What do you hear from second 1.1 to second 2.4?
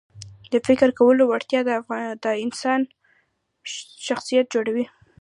وړتیا د